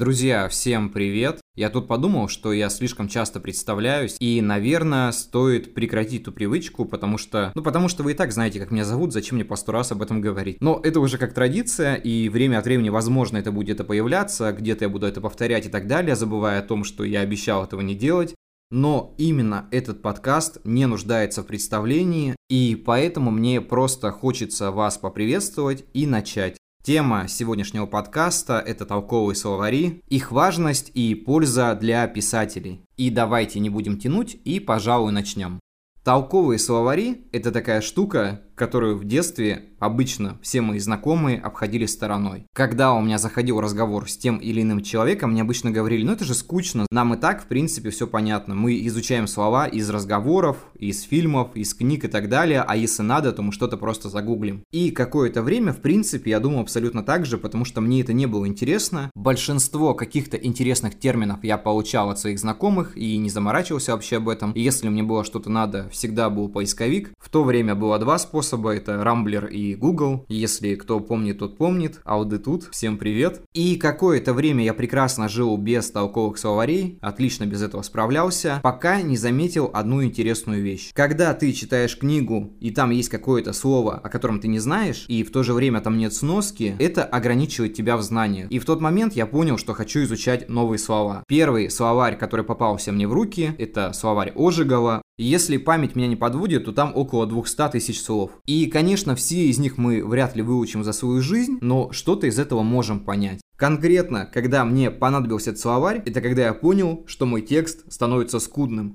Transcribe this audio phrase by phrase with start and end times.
[0.00, 1.42] Друзья, всем привет!
[1.54, 7.18] Я тут подумал, что я слишком часто представляюсь, и, наверное, стоит прекратить эту привычку, потому
[7.18, 7.52] что...
[7.54, 9.92] Ну, потому что вы и так знаете, как меня зовут, зачем мне по сто раз
[9.92, 10.56] об этом говорить.
[10.62, 14.86] Но это уже как традиция, и время от времени, возможно, это будет это появляться, где-то
[14.86, 17.94] я буду это повторять и так далее, забывая о том, что я обещал этого не
[17.94, 18.34] делать.
[18.70, 25.84] Но именно этот подкаст не нуждается в представлении, и поэтому мне просто хочется вас поприветствовать
[25.92, 26.56] и начать.
[26.82, 32.80] Тема сегодняшнего подкаста– это толковые словари, их важность и польза для писателей.
[32.96, 35.60] И давайте не будем тянуть и, пожалуй, начнем.
[36.10, 42.44] Толковые словари– это такая штука, которую в детстве обычно все мои знакомые обходили стороной.
[42.52, 46.26] Когда у меня заходил разговор с тем или иным человеком, мне обычно говорили, ну это
[46.26, 48.54] же скучно, нам и так в принципе все понятно.
[48.54, 53.32] Мы изучаем слова из разговоров, из фильмов, из книг и так далее, а если надо,
[53.32, 54.62] то мы что-то просто загуглим.
[54.72, 58.26] И какое-то время, в принципе, я думал абсолютно так же, потому что мне это не
[58.26, 59.10] было интересно.
[59.14, 64.52] Большинство каких-то интересных терминов я получал от своих знакомых и не заморачивался вообще об этом.
[64.52, 67.12] И если мне было что-то надо, всегда был поисковик.
[67.18, 70.24] В то время было два способа это Рамблер и Google.
[70.28, 72.00] Если кто помнит, тот помнит.
[72.04, 73.42] Ауды тут, всем привет.
[73.52, 79.18] И какое-то время я прекрасно жил без толковых словарей, отлично без этого справлялся, пока не
[79.18, 80.90] заметил одну интересную вещь.
[80.94, 85.22] Когда ты читаешь книгу, и там есть какое-то слово, о котором ты не знаешь, и
[85.22, 88.50] в то же время там нет сноски, это ограничивает тебя в знаниях.
[88.50, 91.24] И в тот момент я понял, что хочу изучать новые слова.
[91.28, 95.02] Первый словарь, который попался мне в руки, это словарь Ожегова.
[95.22, 98.30] Если память меня не подводит, то там около 200 тысяч слов.
[98.46, 102.38] И, конечно, все из них мы вряд ли выучим за свою жизнь, но что-то из
[102.38, 103.42] этого можем понять.
[103.56, 108.94] Конкретно, когда мне понадобился этот словарь, это когда я понял, что мой текст становится скудным.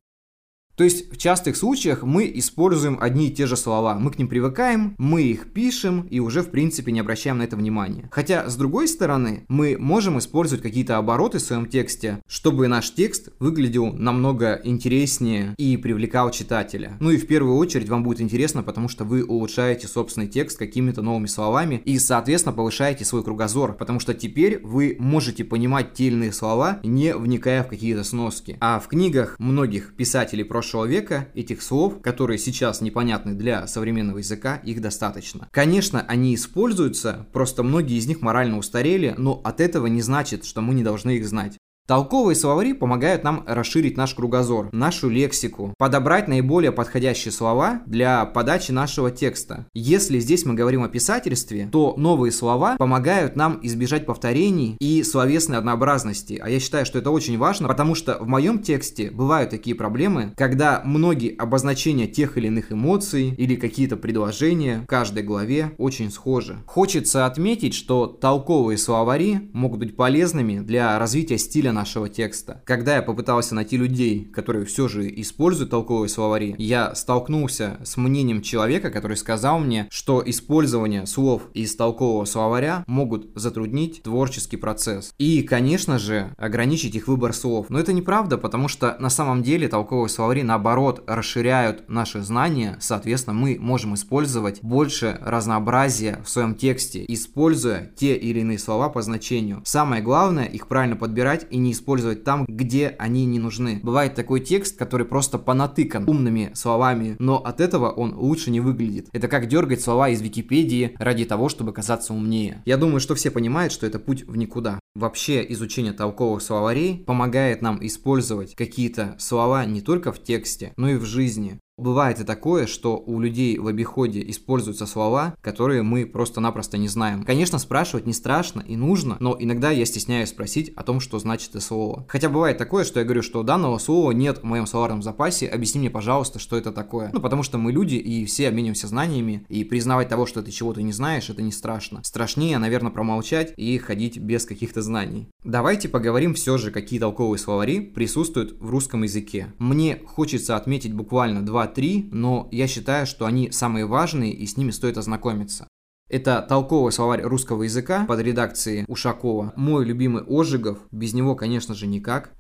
[0.76, 3.98] То есть в частых случаях мы используем одни и те же слова.
[3.98, 7.56] Мы к ним привыкаем, мы их пишем и уже в принципе не обращаем на это
[7.56, 8.10] внимания.
[8.12, 13.30] Хотя с другой стороны, мы можем использовать какие-то обороты в своем тексте, чтобы наш текст
[13.40, 16.98] выглядел намного интереснее и привлекал читателя.
[17.00, 21.02] Ну и в первую очередь вам будет интересно, потому что вы улучшаете собственный текст какими-то
[21.02, 26.80] новыми словами и соответственно повышаете свой кругозор, потому что теперь вы можете понимать те слова,
[26.84, 28.58] не вникая в какие-то сноски.
[28.60, 34.18] А в книгах многих писателей прошлого прошлого века этих слов, которые сейчас непонятны для современного
[34.18, 35.48] языка, их достаточно.
[35.52, 40.62] Конечно, они используются, просто многие из них морально устарели, но от этого не значит, что
[40.62, 41.60] мы не должны их знать.
[41.88, 48.72] Толковые словари помогают нам расширить наш кругозор, нашу лексику, подобрать наиболее подходящие слова для подачи
[48.72, 49.68] нашего текста.
[49.76, 55.60] Если здесь мы говорим о писательстве, то новые слова помогают нам избежать повторений и словесной
[55.60, 56.42] однообразности.
[56.44, 60.34] А я считаю, что это очень важно, потому что в моем тексте бывают такие проблемы,
[60.36, 66.58] когда многие обозначения тех или иных эмоций или какие-то предложения в каждой главе очень схожи.
[66.66, 72.64] Хочется отметить, что толковые словари могут быть полезными для развития стиля нашего текста.
[72.66, 78.42] Когда я попытался найти людей, которые все же используют толковые словари, я столкнулся с мнением
[78.42, 85.14] человека, который сказал мне, что использование слов из толкового словаря могут затруднить творческий процесс.
[85.20, 87.68] И, конечно же, ограничить их выбор слов.
[87.70, 93.36] Но это неправда, потому что на самом деле толковые словари, наоборот, расширяют наши знания, соответственно,
[93.36, 99.62] мы можем использовать больше разнообразия в своем тексте, используя те или иные слова по значению.
[99.66, 103.80] Самое главное их правильно подбирать и не использовать там, где они не нужны.
[103.84, 109.10] Бывает такой текст, который просто понатыкан умными словами, но от этого он лучше не выглядит.
[109.14, 112.62] Это как дергать слова из Википедии ради того, чтобы казаться умнее.
[112.66, 114.80] Я думаю, что все понимают, что это путь в никуда.
[114.96, 120.96] Вообще изучение толковых словарей помогает нам использовать какие-то слова не только в тексте, но и
[120.96, 121.60] в жизни.
[121.78, 127.24] Бывает и такое, что у людей в обиходе используются слова, которые мы просто-напросто не знаем.
[127.24, 131.50] Конечно, спрашивать не страшно и нужно, но иногда я стесняюсь спросить о том, что значит
[131.50, 132.06] это слово.
[132.08, 135.82] Хотя бывает такое, что я говорю, что данного слова нет в моем словарном запасе, объясни
[135.82, 137.10] мне, пожалуйста, что это такое.
[137.12, 140.82] Ну, потому что мы люди и все обмениваемся знаниями, и признавать того, что ты чего-то
[140.82, 142.00] не знаешь, это не страшно.
[142.04, 145.28] Страшнее, наверное, промолчать и ходить без каких-то знаний.
[145.44, 149.54] Давайте поговорим все же, какие толковые словари присутствуют в русском языке.
[149.60, 154.58] Мне хочется отметить буквально два 2-3, но я считаю, что они самые важные и с
[154.58, 155.68] ними стоит ознакомиться.
[156.08, 159.54] Это толковый словарь русского языка под редакцией Ушакова.
[159.56, 162.32] Мой любимый Ожегов, без него, конечно же, никак.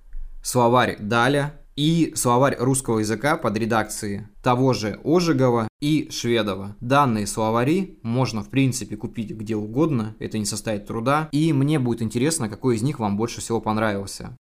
[0.43, 6.75] Словарь Даля и словарь русского языка под редакцией того же Ожегова и Шведова.
[6.79, 12.01] Данные словари можно, в принципе, купить где угодно, это не составит труда, и мне будет
[12.01, 14.37] интересно, какой из них вам больше всего понравился.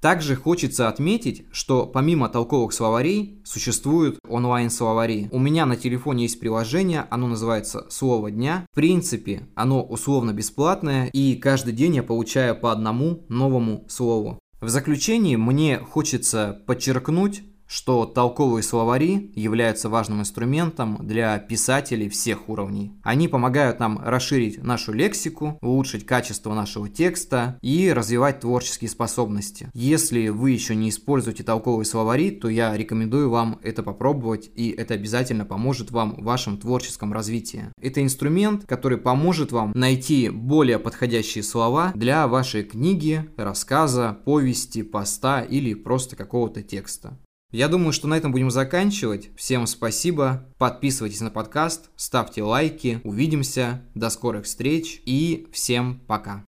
[0.00, 5.28] Также хочется отметить, что помимо толковых словарей существуют онлайн-словари.
[5.32, 8.64] У меня на телефоне есть приложение, оно называется «Слово дня».
[8.70, 14.38] В принципе, оно условно бесплатное, и каждый день я получаю по одному новому слову.
[14.60, 22.92] В заключении мне хочется подчеркнуть, что толковые словари являются важным инструментом для писателей всех уровней.
[23.02, 29.70] Они помогают нам расширить нашу лексику, улучшить качество нашего текста и развивать творческие способности.
[29.74, 34.94] Если вы еще не используете толковые словари, то я рекомендую вам это попробовать, и это
[34.94, 37.66] обязательно поможет вам в вашем творческом развитии.
[37.82, 45.42] Это инструмент, который поможет вам найти более подходящие слова для вашей книги, рассказа, повести, поста
[45.42, 47.18] или просто какого-то текста.
[47.50, 49.30] Я думаю, что на этом будем заканчивать.
[49.34, 50.46] Всем спасибо.
[50.58, 53.00] Подписывайтесь на подкаст, ставьте лайки.
[53.04, 53.82] Увидимся.
[53.94, 56.44] До скорых встреч и всем пока.